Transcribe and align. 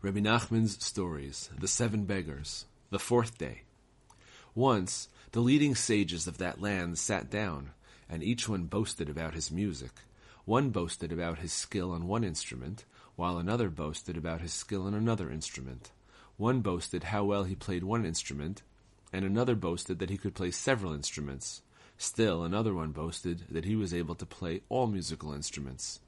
Rabbi 0.00 0.20
Nachman's 0.20 0.84
stories, 0.84 1.50
the 1.58 1.66
seven 1.66 2.04
beggars, 2.04 2.66
the 2.90 3.00
fourth 3.00 3.36
day. 3.36 3.62
Once, 4.54 5.08
the 5.32 5.40
leading 5.40 5.74
sages 5.74 6.28
of 6.28 6.38
that 6.38 6.60
land 6.60 6.98
sat 6.98 7.28
down, 7.28 7.70
and 8.08 8.22
each 8.22 8.48
one 8.48 8.66
boasted 8.66 9.08
about 9.08 9.34
his 9.34 9.50
music. 9.50 9.90
One 10.44 10.70
boasted 10.70 11.10
about 11.10 11.40
his 11.40 11.52
skill 11.52 11.90
on 11.90 12.06
one 12.06 12.22
instrument, 12.22 12.84
while 13.16 13.38
another 13.38 13.68
boasted 13.68 14.16
about 14.16 14.40
his 14.40 14.52
skill 14.52 14.86
on 14.86 14.94
another 14.94 15.32
instrument. 15.32 15.90
One 16.36 16.60
boasted 16.60 17.02
how 17.02 17.24
well 17.24 17.42
he 17.42 17.56
played 17.56 17.82
one 17.82 18.06
instrument, 18.06 18.62
and 19.12 19.24
another 19.24 19.56
boasted 19.56 19.98
that 19.98 20.10
he 20.10 20.16
could 20.16 20.36
play 20.36 20.52
several 20.52 20.92
instruments. 20.92 21.60
Still 21.96 22.44
another 22.44 22.72
one 22.72 22.92
boasted 22.92 23.46
that 23.50 23.64
he 23.64 23.74
was 23.74 23.92
able 23.92 24.14
to 24.14 24.26
play 24.26 24.60
all 24.68 24.86
musical 24.86 25.32
instruments. 25.32 25.98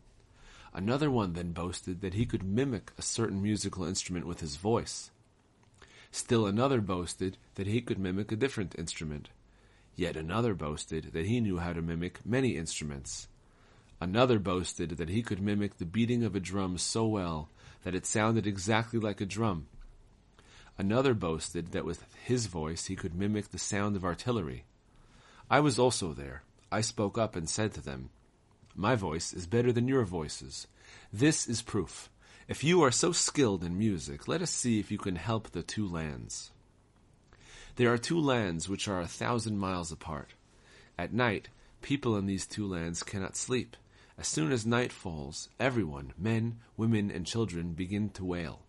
Another 0.72 1.10
one 1.10 1.32
then 1.32 1.52
boasted 1.52 2.00
that 2.00 2.14
he 2.14 2.26
could 2.26 2.44
mimic 2.44 2.92
a 2.96 3.02
certain 3.02 3.42
musical 3.42 3.84
instrument 3.84 4.26
with 4.26 4.40
his 4.40 4.56
voice. 4.56 5.10
Still 6.12 6.46
another 6.46 6.80
boasted 6.80 7.36
that 7.56 7.66
he 7.66 7.80
could 7.80 7.98
mimic 7.98 8.30
a 8.32 8.36
different 8.36 8.74
instrument. 8.78 9.30
Yet 9.96 10.16
another 10.16 10.54
boasted 10.54 11.12
that 11.12 11.26
he 11.26 11.40
knew 11.40 11.58
how 11.58 11.72
to 11.72 11.82
mimic 11.82 12.24
many 12.24 12.56
instruments. 12.56 13.28
Another 14.00 14.38
boasted 14.38 14.90
that 14.92 15.08
he 15.08 15.22
could 15.22 15.42
mimic 15.42 15.76
the 15.76 15.84
beating 15.84 16.24
of 16.24 16.34
a 16.34 16.40
drum 16.40 16.78
so 16.78 17.06
well 17.06 17.48
that 17.82 17.94
it 17.94 18.06
sounded 18.06 18.46
exactly 18.46 18.98
like 18.98 19.20
a 19.20 19.26
drum. 19.26 19.66
Another 20.78 21.14
boasted 21.14 21.72
that 21.72 21.84
with 21.84 22.04
his 22.24 22.46
voice 22.46 22.86
he 22.86 22.96
could 22.96 23.14
mimic 23.14 23.50
the 23.50 23.58
sound 23.58 23.96
of 23.96 24.04
artillery. 24.04 24.64
I 25.50 25.60
was 25.60 25.78
also 25.78 26.12
there. 26.12 26.42
I 26.72 26.80
spoke 26.80 27.18
up 27.18 27.36
and 27.36 27.48
said 27.48 27.74
to 27.74 27.80
them, 27.80 28.10
My 28.74 28.94
voice 28.94 29.32
is 29.32 29.46
better 29.46 29.72
than 29.72 29.88
your 29.88 30.04
voices. 30.04 30.66
This 31.12 31.46
is 31.48 31.62
proof. 31.62 32.10
If 32.48 32.64
you 32.64 32.82
are 32.82 32.90
so 32.90 33.12
skilled 33.12 33.62
in 33.62 33.78
music, 33.78 34.26
let 34.26 34.42
us 34.42 34.50
see 34.50 34.80
if 34.80 34.90
you 34.90 34.98
can 34.98 35.16
help 35.16 35.50
the 35.50 35.62
two 35.62 35.86
lands. 35.86 36.50
There 37.76 37.92
are 37.92 37.98
two 37.98 38.18
lands 38.18 38.68
which 38.68 38.88
are 38.88 39.00
a 39.00 39.06
thousand 39.06 39.58
miles 39.58 39.92
apart. 39.92 40.34
At 40.98 41.12
night, 41.12 41.48
people 41.80 42.16
in 42.16 42.26
these 42.26 42.46
two 42.46 42.66
lands 42.66 43.02
cannot 43.02 43.36
sleep. 43.36 43.76
As 44.18 44.28
soon 44.28 44.52
as 44.52 44.66
night 44.66 44.92
falls, 44.92 45.48
everyone, 45.58 46.12
men, 46.18 46.58
women, 46.76 47.10
and 47.10 47.26
children, 47.26 47.72
begin 47.72 48.10
to 48.10 48.24
wail. 48.24 48.60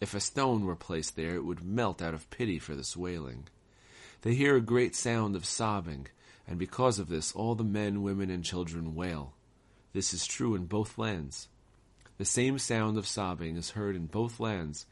If 0.00 0.14
a 0.14 0.20
stone 0.20 0.64
were 0.64 0.76
placed 0.76 1.14
there, 1.14 1.34
it 1.34 1.44
would 1.44 1.62
melt 1.62 2.02
out 2.02 2.14
of 2.14 2.30
pity 2.30 2.58
for 2.58 2.74
this 2.74 2.96
wailing. 2.96 3.48
They 4.22 4.34
hear 4.34 4.56
a 4.56 4.60
great 4.60 4.96
sound 4.96 5.36
of 5.36 5.44
sobbing, 5.44 6.08
and 6.50 6.58
because 6.58 6.98
of 6.98 7.08
this 7.08 7.32
all 7.32 7.54
the 7.54 7.64
men, 7.64 8.02
women, 8.02 8.28
and 8.28 8.44
children 8.44 8.96
wail. 8.96 9.32
This 9.92 10.12
is 10.12 10.26
true 10.26 10.56
in 10.56 10.66
both 10.66 10.98
lands. 10.98 11.48
The 12.18 12.24
same 12.24 12.58
sound 12.58 12.98
of 12.98 13.06
sobbing 13.06 13.56
is 13.56 13.70
heard 13.70 13.94
in 13.96 14.06
both 14.06 14.40
lands, 14.40 14.84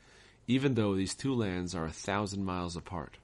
even 0.47 0.75
though 0.75 0.95
these 0.95 1.15
two 1.15 1.35
lands 1.35 1.75
are 1.75 1.85
a 1.85 1.91
thousand 1.91 2.45
miles 2.45 2.77
apart. 2.77 3.19